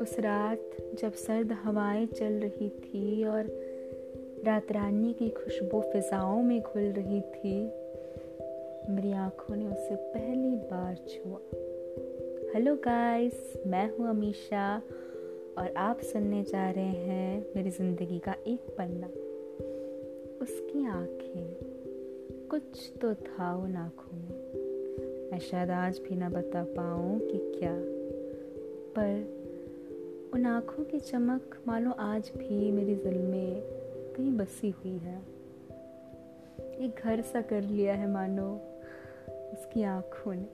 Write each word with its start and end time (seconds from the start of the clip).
उस 0.00 0.16
रात 0.18 0.60
जब 0.94 1.12
सर्द 1.12 1.52
हवाएँ 1.52 2.06
चल 2.06 2.32
रही 2.32 2.68
थी 2.68 3.24
और 3.24 3.44
रात 4.46 4.72
रानी 4.72 5.12
की 5.12 5.28
खुशबू 5.28 5.80
फिजाओं 5.80 6.42
में 6.42 6.60
घुल 6.60 6.82
रही 6.82 7.20
थी, 7.20 7.64
मेरी 8.92 9.12
आँखों 9.12 9.56
ने 9.56 9.66
उसे 9.66 9.94
पहली 9.94 10.56
बार 10.56 10.94
छुआ। 10.94 11.40
हेलो 12.54 12.74
गाइस 12.74 13.62
मैं 13.66 13.98
हूँ 13.98 14.08
अमीशा 14.08 14.82
और 15.58 15.74
आप 15.76 16.00
सुनने 16.00 16.42
जा 16.42 16.70
रहे 16.70 16.84
हैं 16.84 17.46
मेरी 17.56 17.70
ज़िंदगी 17.70 18.18
का 18.18 18.34
एक 18.46 18.60
पन्ना। 18.60 19.06
उसकी 20.42 20.86
आँखें 20.86 21.77
कुछ 22.50 22.92
तो 23.00 23.14
था 23.14 23.54
उन 23.54 23.74
आँखों 23.76 24.16
में 24.16 25.30
मैं 25.32 25.38
शायद 25.40 25.70
आज 25.70 25.98
भी 25.98 26.16
ना 26.16 26.28
बता 26.28 26.62
पाऊँ 26.68 27.18
कि 27.18 27.38
क्या 27.58 27.72
पर 28.94 30.30
उन 30.34 30.46
आँखों 30.46 30.84
की 30.84 31.00
चमक 31.00 31.58
मानो 31.66 31.90
आज 32.00 32.30
भी 32.36 32.70
मेरे 32.72 32.94
दिल 32.94 33.18
में 33.22 33.60
कहीं 34.16 34.36
बसी 34.36 34.70
हुई 34.70 34.96
है 34.98 35.18
एक 36.84 37.00
घर 37.04 37.22
सा 37.22 37.42
कर 37.42 37.62
लिया 37.62 37.94
है 37.94 38.10
मानो 38.12 38.48
उसकी 39.52 39.82
आँखों 39.82 40.34
ने 40.34 40.46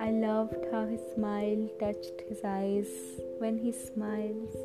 I 0.00 0.10
loved 0.10 0.64
how 0.72 0.86
his 0.86 1.00
smile 1.14 1.68
touched 1.80 2.20
his 2.28 2.42
eyes 2.44 2.90
when 3.38 3.58
he 3.58 3.72
smiles. 3.72 4.56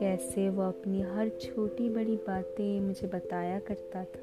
कैसे 0.00 0.50
वो 0.50 0.62
अपनी 0.62 1.02
हर 1.02 1.28
छोटी 1.28 1.88
बड़ी 1.88 2.16
बातें 2.16 2.80
मुझे 2.80 3.06
बताया 3.06 3.58
करता 3.58 4.04
था। 4.04 4.20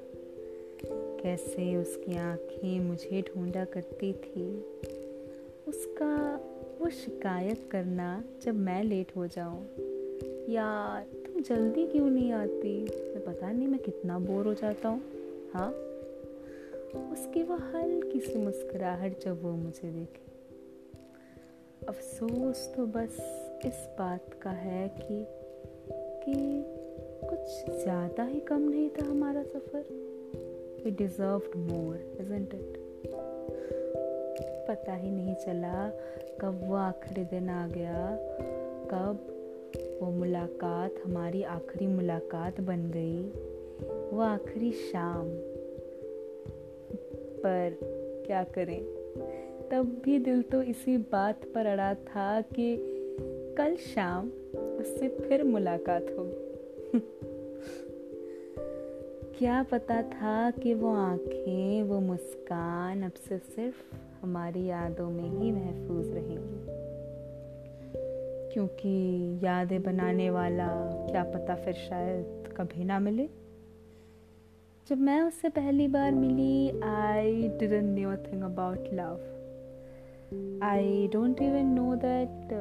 कैसे 1.21 1.75
उसकी 1.75 2.17
आँखें 2.17 2.79
मुझे 2.79 3.21
ढूंढा 3.21 3.65
करती 3.65 4.13
थी। 4.13 4.65
उसका 5.67 6.41
वो 6.81 6.89
शिकायत 6.89 7.69
करना 7.71 8.23
जब 8.41 8.55
मैं 8.55 8.83
लेट 8.83 9.15
हो 9.15 9.27
जाऊँ। 9.27 9.65
यार, 10.49 11.03
तुम 11.03 11.41
जल्दी 11.41 11.87
क्यों 11.87 12.09
नहीं 12.09 12.31
आती? 12.31 12.83
मैं 12.83 13.25
पता 13.25 13.51
नहीं 13.51 13.67
मैं 13.67 13.79
कितना 13.79 14.19
बोर 14.19 14.45
हो 14.45 14.53
जाता 14.53 14.89
हूँ। 14.89 15.01
हाँ? 15.53 15.71
उसकी 17.11 17.43
वो 17.43 17.55
हल्की 17.55 18.19
सी 18.19 18.39
मुस्कुराहट 18.39 19.19
जब 19.19 19.43
वो 19.43 19.51
मुझे 19.51 19.91
देखे। 19.91 20.23
अफसोस 21.87 22.73
तो 22.77 22.85
बस 22.85 23.42
इस 23.65 23.89
बात 23.99 24.33
का 24.41 24.49
है 24.49 24.89
कि 24.89 25.27
कि 26.25 26.63
कुछ 27.27 27.75
ज़्यादा 27.83 28.23
ही 28.23 28.39
कम 28.39 28.61
नहीं 28.61 28.89
था 28.89 29.05
हमारा 29.05 29.43
सफ़र। 29.43 30.13
We 30.85 30.91
deserved 30.91 31.53
more, 31.69 31.97
isn't 32.21 32.51
it? 32.53 32.79
पता 34.67 34.93
ही 34.93 35.11
नहीं 35.11 35.35
चला 35.35 35.89
कब 36.41 36.59
वो 36.63 36.75
आखिरी 36.75 37.23
दिन 37.23 37.49
आ 37.49 37.67
गया 37.67 38.17
कब 38.91 39.27
वो 40.01 40.11
मुलाकात 40.11 40.95
हमारी 41.05 41.43
आखिरी 41.43 41.87
मुलाकात 41.87 42.61
बन 42.61 42.91
गई 42.91 43.23
वो 44.09 44.21
आखिरी 44.21 44.71
शाम। 44.71 45.29
पर 47.43 47.79
क्या 48.27 48.43
करें? 48.43 48.83
तब 49.71 50.01
भी 50.05 50.19
दिल 50.19 50.41
तो 50.41 50.61
इसी 50.61 50.97
बात 50.97 51.41
पर 51.55 51.65
अड़ा 51.65 51.93
था 51.93 52.41
कि 52.41 52.92
कल 53.57 53.75
शाम 53.75 54.27
उससे 54.57 55.09
फिर 55.09 55.43
मुलाकात 55.43 56.01
होगी 56.01 56.99
क्या 59.37 59.63
पता 59.63 60.01
था 60.01 60.51
कि 60.51 60.73
वो 60.73 60.95
आँखें, 60.95 61.83
वो 61.83 61.99
मुस्कान 61.99 63.03
अब 63.03 63.11
से 63.11 63.37
सिर्फ़ 63.37 63.95
हमारी 64.21 64.65
यादों 64.65 65.09
में 65.09 65.29
ही 65.29 65.51
महफूज 65.51 66.09
रहेंगी। 66.09 66.65
क्योंकि 68.53 69.35
यादें 69.43 69.83
बनाने 69.83 70.29
वाला 70.29 70.67
क्या 71.11 71.23
पता 71.23 71.55
फिर 71.55 71.73
शायद 71.73 72.53
कभी 72.57 72.83
ना 72.83 72.99
मिले। 72.99 73.29
जब 74.89 74.97
मैं 74.97 75.21
उससे 75.21 75.49
पहली 75.49 75.87
बार 75.87 76.11
मिली 76.11 76.81
I 76.81 77.47
didn't 77.47 77.95
knew 77.95 78.15
thing 78.15 78.43
about 78.43 78.79
love 78.93 79.29
I 80.63 81.07
don't 81.07 81.41
even 81.41 81.65
know 81.65 81.95
that 81.95 82.53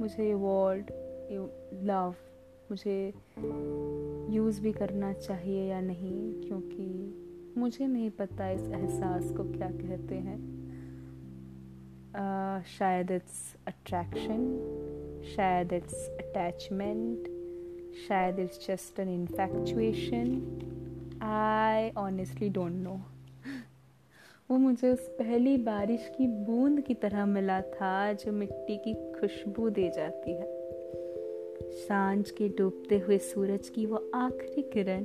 मुझे 0.00 0.34
वर्ड 0.34 0.90
लव 1.84 2.14
मुझे 2.70 3.14
यूज़ 4.34 4.60
भी 4.60 4.72
करना 4.72 5.12
चाहिए 5.12 5.70
या 5.70 5.80
नहीं? 5.80 6.42
क्योंकि 6.42 7.12
मुझे 7.56 7.86
नहीं 7.86 8.10
पता 8.10 8.50
इस 8.50 8.62
एहसास 8.62 9.30
को 9.36 9.44
क्या 9.44 9.70
कहते 9.70 10.14
हैं। 10.14 10.56
uh, 12.12 12.66
शायद 12.66 13.10
इट्स 13.10 13.56
अट्रैक्शन 13.66 14.72
शायद 15.36 15.72
इट्स 15.72 16.08
अटैचमेंट 16.08 17.26
शायद 18.08 18.38
it's 18.38 18.68
just 18.68 19.00
an 19.00 19.08
infatuation 19.08 20.58
I 21.22 21.90
honestly 21.90 22.48
don't 22.48 22.72
know 22.72 23.00
वो 24.50 24.58
मुझे 24.58 24.88
उस 24.88 25.08
पहली 25.08 25.56
बारिश 25.56 26.12
की 26.18 26.26
बूंद 26.26 26.80
की 26.80 26.94
तरह 26.94 27.26
मिला 27.26 27.60
था, 27.60 28.12
जो 28.12 28.32
मिट्टी 28.32 28.76
की 28.76 28.94
खुशबू 28.94 29.70
दे 29.70 29.88
जाती 29.88 30.30
है। 30.30 30.46
साँझ 31.62 32.30
के 32.30 32.48
डूबते 32.48 32.98
हुए 32.98 33.18
सूरज 33.18 33.68
की 33.68 33.86
वो 33.86 34.10
आखिरी 34.14 34.62
किरण, 34.62 35.04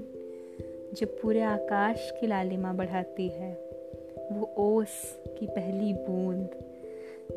जो 0.94 1.06
पूरे 1.06 1.42
आकाश 1.42 2.14
की 2.20 2.28
लालिमा 2.28 2.74
बढ़ाती 2.74 3.28
है। 3.28 3.54
वो 4.32 4.54
ओस 4.58 5.24
की 5.40 5.48
पहली 5.48 5.94
बूंद, 5.94 6.50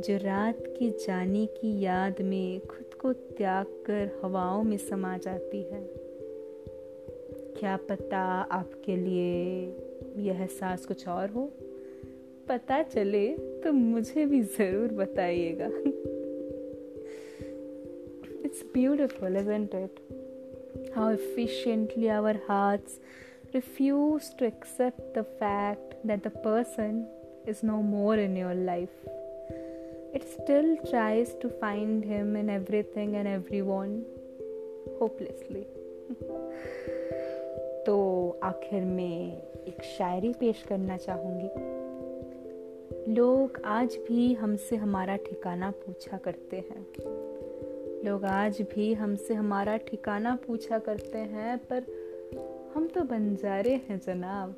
जो 0.01 0.17
रात 0.17 0.59
के 0.61 0.91
जाने 0.91 1.47
की 1.47 1.81
याद 1.81 2.21
में 2.21 2.61
खुद 2.61 2.95
को 2.95 3.13
त्याग 3.13 3.67
कर 3.67 4.21
हवाओं 4.25 4.63
में 4.63 4.77
समा 4.77 5.19
जाती 5.19 5.63
है। 5.63 5.85
क्या 7.59 7.77
पता 7.77 8.21
आपके 8.51 8.97
लिए 8.97 9.65
यह 10.17 10.41
एहसास 10.41 10.87
कुछ 10.87 11.09
और 11.09 11.29
हो? 11.29 11.53
पता 12.49 12.83
चले 12.83 13.29
तो 13.65 13.73
मुझे 13.73 14.25
भी 14.27 14.41
ज़रूर 14.43 14.93
बताइएगा। 14.95 15.67
It's 18.45 18.63
beautiful 18.75 19.37
event 19.37 19.75
it 19.75 20.01
how 20.97 21.11
efficiently 21.13 22.09
our 22.09 22.41
heart 22.49 23.55
refuse 23.55 24.31
to 24.39 24.45
accept 24.45 25.19
the 25.19 25.23
fact 25.41 26.07
that 26.07 26.27
the 26.27 26.31
person 26.37 27.05
is 27.49 27.67
no 27.67 27.81
more 27.83 28.19
in 28.21 28.37
your 28.37 28.55
life 28.55 29.05
it 30.15 30.23
still 30.23 30.75
tries 30.77 31.41
to 31.43 31.49
find 31.61 32.05
him 32.05 32.37
in 32.37 32.51
everything 32.97 33.15
and 33.15 33.27
everyone 33.61 34.03
hopelessly 35.01 35.65
तो 37.87 37.97
आखिर 38.43 38.83
में 38.83 39.33
एक 39.69 39.83
शायरी 39.99 40.33
पेश 40.41 40.63
करना 40.69 40.97
चाहूँगी। 40.97 41.83
लोग 43.09 43.61
आज 43.65 43.97
भी 44.09 44.35
हमसे 44.35 44.77
हमारा 44.77 45.17
ठिकाना 45.17 45.71
पूछा 45.71 46.17
करते 46.17 46.57
हैं। 46.57 46.87
लोग 48.05 48.25
आज 48.25 48.63
भी 48.63 48.95
हमसे 48.95 49.35
हमारा 49.35 49.77
ठिकाना 49.77 50.39
पूछा 50.47 50.79
करते 50.79 51.19
हैं, 51.19 51.59
पर 51.59 51.83
हम 52.75 52.87
तो 52.89 53.01
बंजारे 53.01 53.75
हैं 53.89 54.01
जनाब। 54.07 54.57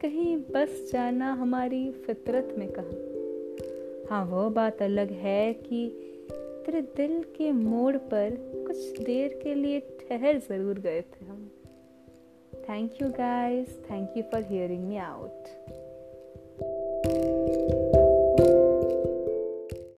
कहीं 0.00 0.36
बस 0.36 0.90
जाना 0.92 1.32
हमारी 1.32 1.90
फितरत 1.90 2.54
में 2.58 2.68
कहा? 2.78 4.10
हाँ 4.10 4.24
वो 4.24 4.50
बात 4.50 4.82
अलग 4.82 5.10
है 5.10 5.52
कि 5.52 5.88
तेरे 6.66 6.80
दिल 6.80 7.22
के 7.22 7.52
मोड़ 7.52 7.96
पर 7.96 8.30
कुछ 8.66 9.00
देर 9.00 9.40
के 9.42 9.54
लिए 9.54 9.80
ठहर 9.80 10.38
ज़रूर 10.38 10.78
गए 10.78 11.00
थे 11.00 11.24
हम। 11.24 11.50
Thank 12.68 13.02
you 13.02 13.08
guys 13.08 13.78
thank 13.90 14.14
you 14.16 14.22
for 14.22 14.42
hearing 14.42 14.88
me 14.88 14.96
out 14.96 15.59